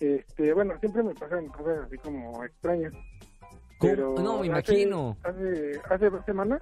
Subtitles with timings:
[0.00, 2.92] Este, bueno, siempre me pasan cosas así como extrañas.
[3.78, 3.92] ¿Cómo?
[3.92, 5.16] Pero No, me hace- imagino.
[5.22, 6.60] Hace, hace dos semanas,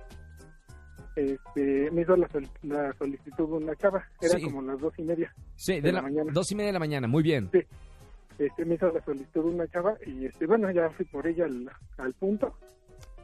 [1.16, 4.04] este, me hizo la, sol- la solicitud una chava.
[4.20, 4.44] Era Sí.
[4.44, 5.34] como las dos y media.
[5.56, 6.30] Sí, de, de la, la mañana.
[6.32, 7.48] dos y media de la mañana, muy bien.
[7.52, 7.60] Sí.
[8.38, 11.70] Este, me hizo la solicitud una chava y, este, bueno, ya fui por ella al,
[11.98, 12.54] al punto.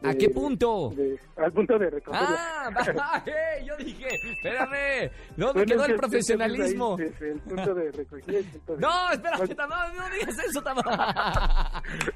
[0.03, 0.91] ¿A qué punto?
[0.95, 2.37] de- al punto de recogerla.
[2.39, 6.97] Ah, va, eh, yo dije, espérame, ¿dónde Bueno, quedó el que profesionalismo?
[6.99, 8.39] ahí, desde el punto de recogida.
[8.79, 10.91] No, espérate, no, digas eso tampoco.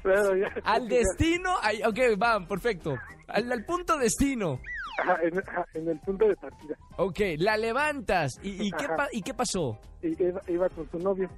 [0.01, 0.47] claro, ya.
[0.63, 2.95] Al destino, ay, ok, va, perfecto.
[3.27, 4.59] Al, al punto destino.
[5.01, 6.75] Ajá, en, ajá, en el punto de partida.
[6.97, 8.33] Ok, la levantas.
[8.43, 9.79] ¿Y, y qué, pa- ¿y qué pasó?
[10.01, 11.29] Iba, iba con su novio.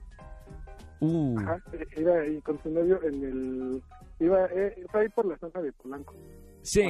[0.99, 3.83] Uh, Ajá, eh, iba ahí con su novio en el...
[4.19, 6.13] Iba, eh, ahí por la zona de Polanco.
[6.61, 6.81] Sí.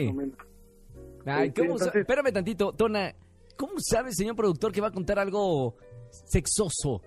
[1.26, 3.14] Ay, ¿cómo sa- entonces- Espérame tantito, Tona.
[3.58, 5.76] ¿Cómo sabe, señor productor, que va a contar algo
[6.10, 7.02] sexoso?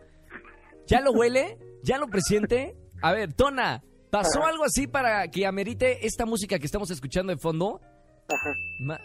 [0.87, 1.59] ¿Ya lo huele?
[1.83, 2.77] ¿Ya lo presiente?
[3.03, 7.39] A ver, Tona, ¿pasó algo así para que amerite esta música que estamos escuchando de
[7.39, 7.81] fondo?
[8.29, 8.51] Ajá.
[8.81, 9.01] Ma-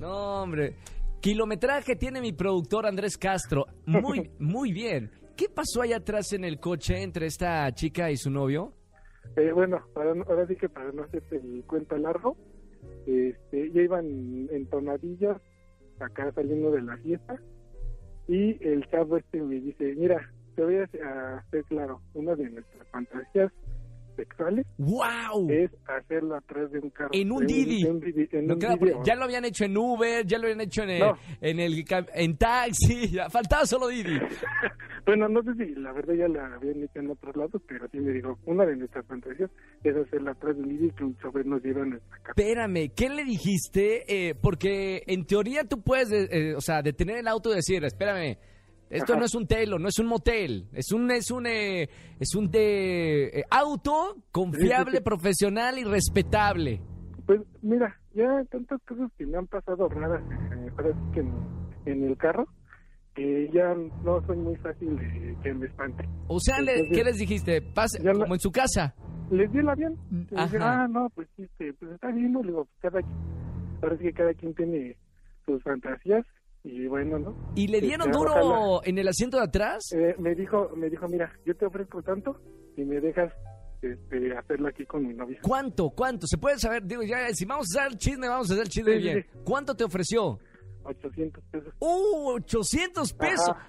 [0.00, 0.76] No, hombre.
[1.20, 3.66] Kilometraje tiene mi productor Andrés Castro.
[3.86, 5.10] Muy, muy bien.
[5.36, 8.74] ¿Qué pasó allá atrás en el coche entre esta chica y su novio?
[9.36, 12.36] Eh, bueno, para, ahora sí que para no hacerte el cuento largo,
[13.06, 14.06] este, ya iban
[14.50, 15.40] en tonadillas
[15.98, 17.40] acá saliendo de la fiesta
[18.28, 22.82] y el chavo este me dice, mira, te voy a hacer claro, una de nuestras
[22.82, 23.15] sexuales
[24.78, 25.48] ¡Wow!
[25.50, 27.10] es hacerlo atrás de un carro.
[27.12, 27.84] En un Didi.
[27.84, 28.00] un
[28.46, 31.18] No, claro, ya lo habían hecho en Uber, ya lo habían hecho en el, No.
[31.40, 34.18] en, el en taxi, ya faltaba solo Didi.
[35.06, 38.00] Bueno, no sé si la verdad ya la habían hecho en otros lados, pero sí
[38.00, 39.48] me dijo, una de nuestras fantasías
[39.84, 42.30] es hacerla atrás de un Didi que un chofer nos lleve a nuestra casa.
[42.36, 44.02] Espérame, ¿qué le dijiste?
[44.30, 47.84] Eh, porque en teoría tú puedes, eh, eh, o sea, detener el auto y decir,
[47.84, 48.36] espérame,
[48.90, 49.20] esto Ajá.
[49.20, 51.88] no es un telo, no es un motel, es un, es un, eh,
[52.20, 55.02] es un de eh, auto confiable, Sí, sí, sí.
[55.04, 56.80] profesional y respetable.
[57.26, 60.22] Pues mira, ya tantas cosas que me han pasado raras
[60.52, 61.32] eh, que en,
[61.86, 62.46] en el carro,
[63.14, 63.74] que ya
[64.04, 66.06] no soy muy fácil de que me espante.
[66.28, 67.62] O sea, Entonces, ¿qué les dijiste?
[67.62, 68.94] Pase, la- como en su casa.
[69.30, 69.96] Les di el avión.
[70.30, 74.54] Les dije, ah, no, pues, este, pues está bien, digo, cada sí que cada quien
[74.54, 74.96] tiene
[75.44, 76.24] sus fantasías
[76.66, 77.52] y bueno, ¿no?
[77.54, 78.80] ¿Y le Este, dieron duro ojalá.
[78.84, 79.92] en el asiento de atrás?
[79.92, 82.40] Eh, me dijo, me dijo, mira, yo te ofrezco tanto
[82.76, 83.32] y me dejas
[83.82, 85.38] este, hacerlo aquí con mi novia.
[85.42, 85.90] ¿Cuánto?
[85.90, 86.26] ¿Cuánto?
[86.26, 86.82] ¿Se puede saber?
[86.84, 89.22] Digo, ya, si vamos a hacer el chisme, vamos a hacer el chisme Sí, bien.
[89.32, 89.38] sí.
[89.44, 90.38] ¿Cuánto te ofreció?
[90.84, 91.74] 800 pesos.
[91.78, 92.30] ¡Uh!
[92.34, 93.48] 800 pesos.
[93.48, 93.68] Ajá.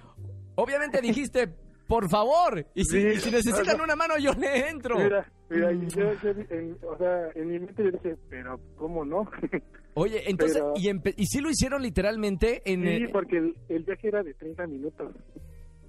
[0.56, 1.48] Obviamente dijiste,
[1.86, 2.66] por favor.
[2.74, 3.84] Y si, Sí, y si necesitan no.
[3.84, 4.96] una mano, yo le entro.
[4.98, 9.28] Mira, mira, yo, yo en, o sea, en mi mente yo dije, pero ¿cómo no?
[9.98, 12.82] Oye, entonces, Pero- y, empe- y sí lo hicieron literalmente en...
[12.82, 15.12] sí, eh, porque el, el viaje era de 30 minutos.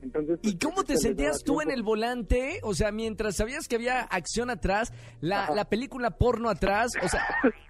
[0.02, 2.60] Entonces, ¿Y pues, cómo te sentías tú en el volante?
[2.64, 7.22] O sea, mientras sabías que había acción atrás, la, la película porno atrás, o sea,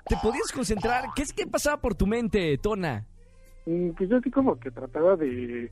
[0.06, 1.06] ¿te podías concentrar?
[1.16, 3.08] ¿Qué es que pasaba por tu mente, Tona?
[3.66, 5.72] Mm, Pues yo así como que trataba de,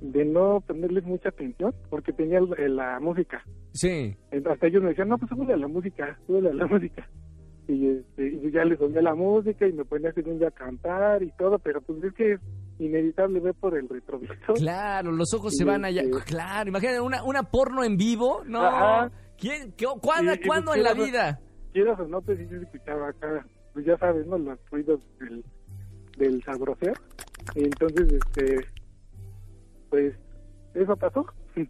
[0.00, 3.44] de no ponerles mucha atención porque tenía la música.
[3.74, 4.16] Sí.
[4.50, 7.06] Hasta ellos me decían, no, pues súbele a la música, súbele a la música.
[7.72, 11.22] Y, este, y ya les ponía la música y me ponía según ya a cantar
[11.22, 12.40] y todo, pero pues es que es
[12.80, 14.54] inevitable ver por el retrovisor.
[14.56, 16.02] Claro, los ojos se Y van allá.
[16.02, 18.42] este- Claro, imagínate una, una porno en vivo.
[18.44, 18.62] No.
[18.64, 19.10] Ajá.
[19.38, 19.72] ¿Quién?
[19.76, 21.40] ¿Qué- ¿Cuándo, Y- ¿cuándo pues, en la vida?
[21.72, 24.36] Quieras o no, pues se escuchaba acá, pues ya sabes, ¿no?
[24.36, 25.44] Los ruidos del,
[26.18, 26.94] del sabroseo.
[27.54, 28.66] Y entonces, este,
[29.90, 30.14] pues
[30.74, 31.26] eso pasó.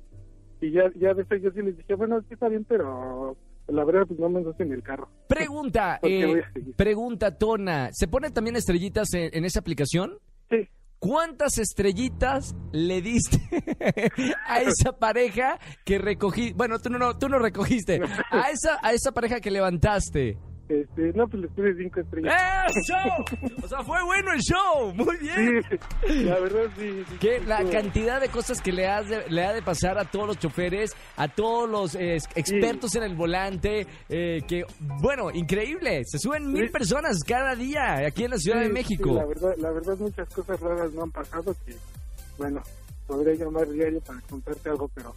[0.63, 3.35] Y ya, ya después yo sí les dije, bueno, sí está bien, pero
[3.71, 5.09] la verdad pues no me gusta en el carro.
[5.27, 6.43] Pregunta, eh,
[6.77, 7.91] pregunta, Tona.
[7.93, 10.19] ¿Se ponen también estrellitas en, en esa aplicación?
[10.51, 10.69] Sí,
[11.01, 13.41] ¿Cuántas estrellitas le diste
[14.47, 16.53] a esa pareja que recogí?
[16.53, 18.03] Bueno, tú no, no, tú no recogiste.
[18.31, 20.37] A esa, a esa pareja que levantaste.
[20.71, 22.35] Este, no, pues les puse cinco estrellas.
[22.69, 22.95] ¡Eso!
[23.65, 24.95] O sea, fue bueno el show.
[24.95, 25.63] Muy bien.
[26.07, 27.05] Sí, la verdad sí.
[27.09, 30.05] sí, Que la cantidad de cosas que le, has de- le ha de pasar a
[30.05, 34.65] todos los choferes, a todos los eh, expertos en el volante, eh, que,
[35.01, 36.73] bueno, increíble, se suben mil Sí.
[36.73, 39.15] personas cada día aquí en la Ciudad sí, de sí, México.
[39.15, 41.75] la verdad, la verdad muchas cosas raras no han pasado que,
[42.39, 42.63] bueno,
[43.11, 45.15] podría llamar diario para contarte algo, pero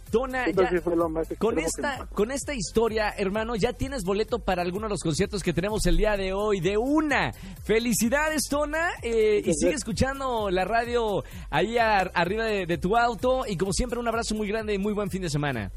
[0.72, 4.86] ya- fue lo más Con esta, con esta historia, hermano, ya tienes boleto para alguno
[4.86, 7.32] de los conciertos que tenemos el día de hoy, de una.
[7.64, 13.44] Felicidades, Tona, eh, y sigue escuchando la radio ahí ar- arriba de, de tu auto.
[13.46, 15.70] Y como siempre, un abrazo muy grande y muy buen fin de semana.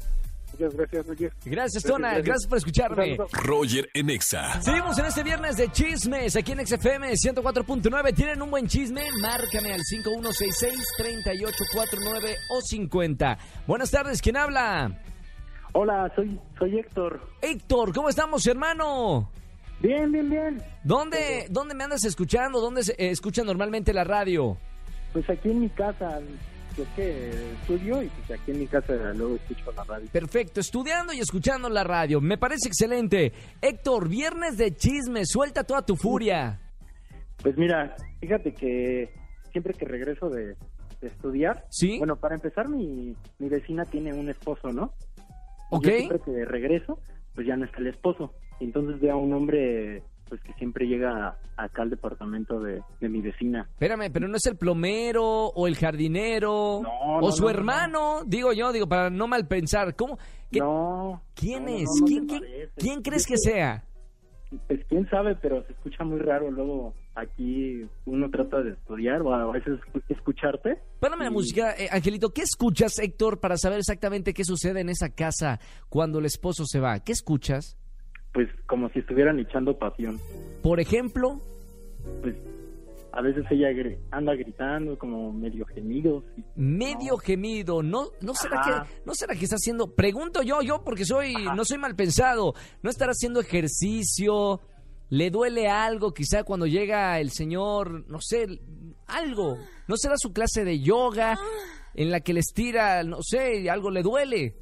[0.58, 1.32] Muchas gracias, Roger.
[1.44, 2.48] Gracias, Tona, gracias, gracias.
[2.48, 3.16] por escucharme.
[3.44, 4.60] Roger en Exa.
[4.60, 8.14] Seguimos en este viernes de chismes aquí en XFM 104.9.
[8.14, 9.02] ¿Tienen un buen chisme?
[9.22, 13.38] Márcame al 5166-3849 o 50.
[13.68, 15.00] Buenas tardes, ¿quién habla?
[15.74, 17.20] Hola, soy, soy Héctor.
[17.40, 19.30] Héctor, ¿cómo estamos, hermano?
[19.80, 20.60] Bien, bien, bien.
[20.82, 22.60] ¿Dónde, ¿Dónde me andas escuchando?
[22.60, 24.56] ¿Dónde se eh, escucha normalmente la radio?
[25.12, 26.18] Pues aquí en mi casa,
[26.78, 30.08] yo que estudio y pues aquí en mi casa luego escucho la radio.
[30.12, 32.20] Perfecto, estudiando y escuchando la radio.
[32.20, 33.32] Me parece excelente.
[33.60, 36.60] Héctor, viernes de chismes, suelta toda tu furia.
[37.42, 39.12] Pues mira, fíjate que
[39.52, 40.56] siempre que regreso de,
[41.00, 41.98] de estudiar, ¿Sí?
[41.98, 44.92] bueno, para empezar mi, mi vecina tiene un esposo, ¿no?
[45.70, 45.84] Y Ok.
[45.84, 47.00] Yo siempre que regreso,
[47.34, 48.32] pues ya no está el esposo.
[48.60, 53.08] Y entonces veo a un hombre pues que siempre llega acá al departamento de, de
[53.08, 53.66] mi vecina.
[53.70, 58.20] Espérame, pero no es el plomero o el jardinero No, o su no, no, hermano,
[58.26, 59.94] digo yo, digo para no mal pensar.
[59.96, 60.18] ¿Cómo?
[60.50, 61.22] ¿Qué- No.
[61.34, 61.88] ¿Quién es?
[62.06, 63.84] ¿Quién, crees Es que sea?
[64.66, 66.50] Pues quién sabe, pero se escucha muy raro.
[66.50, 69.78] Luego aquí uno trata de estudiar o a veces
[70.08, 70.78] escucharte.
[71.00, 72.30] Párame la música, eh, Angelito.
[72.30, 75.60] ¿Qué escuchas, Héctor, para saber exactamente qué sucede en esa casa
[75.90, 76.98] cuando el esposo se va?
[77.00, 77.76] ¿Qué escuchas?
[78.32, 80.18] Pues como si estuvieran echando pasión.
[80.62, 81.40] Por ejemplo,
[82.22, 82.36] Pues
[83.12, 83.68] a veces ella
[84.10, 86.22] anda gritando como medio gemidos.
[86.36, 87.18] y- medio No.
[87.18, 87.82] gemido.
[87.82, 88.86] ¿No, no será Ajá.
[88.86, 89.94] que no será que está haciendo?
[89.94, 91.54] Pregunto yo, yo porque soy Ajá.
[91.54, 92.54] no soy mal pensado.
[92.82, 94.60] ¿No estará haciendo ejercicio?
[95.10, 98.46] ¿Le duele algo quizá cuando llega el señor, no sé,
[99.06, 99.56] algo?
[99.88, 101.38] ¿No será su clase de yoga
[101.94, 104.54] en la que le estira, no sé, algo le duele?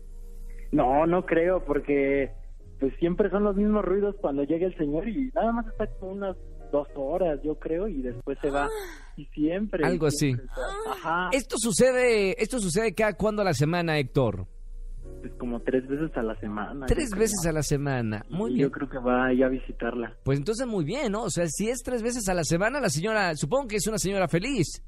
[0.71, 2.31] No, no creo, porque
[2.81, 6.13] pues siempre son los mismos ruidos cuando llega el señor y nada más está como
[6.13, 6.37] unas
[6.73, 8.69] dos horas, yo creo, y después se va.
[9.17, 9.85] Y siempre.
[9.87, 11.31] Algo siempre está- Ajá.
[11.33, 14.47] Esto sucede, esto sucede cada cuándo a la semana, Héctor.
[15.21, 16.87] Pues como tres veces a la semana.
[16.87, 17.21] Tres creo.
[17.21, 18.25] veces a la semana.
[18.29, 18.67] Muy Y bien.
[18.67, 20.15] Yo creo que va a ir a visitarla.
[20.25, 21.23] Pues entonces muy bien, ¿no?
[21.23, 23.99] O sea, si es tres veces a la semana, la señora, supongo que es una
[23.99, 24.83] señora feliz.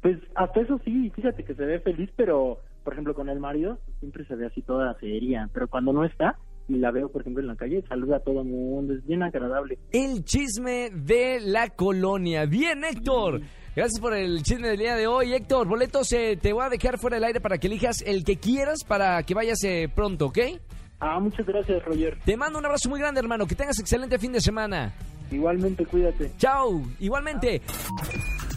[0.00, 3.78] Pues hasta eso sí, fíjate que se ve feliz, pero por ejemplo con el marido
[4.00, 6.36] siempre se ve así toda seria, pero cuando no está
[6.68, 9.22] y la veo por ejemplo en la calle, saluda a todo el mundo, es bien
[9.22, 9.78] agradable.
[9.92, 12.46] El chisme de la colonia.
[12.46, 13.40] Bien, Héctor.
[13.74, 15.32] Gracias por el chisme del día de hoy.
[15.32, 18.36] Héctor, boletos eh, te voy a dejar fuera del aire para que elijas el que
[18.36, 20.38] quieras para que vayas eh, pronto, ¿ok?
[21.00, 22.18] Ah, muchas gracias Roger.
[22.24, 23.46] Te mando un abrazo muy grande, hermano.
[23.46, 24.94] Que tengas excelente fin de semana.
[25.32, 26.30] Igualmente cuídate.
[26.36, 26.82] Chao.
[27.00, 27.62] Igualmente.